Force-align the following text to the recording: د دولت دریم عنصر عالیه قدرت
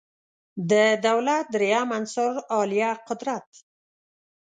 د 0.69 0.73
دولت 1.07 1.45
دریم 1.55 1.89
عنصر 1.97 2.31
عالیه 2.53 2.91
قدرت 3.07 3.47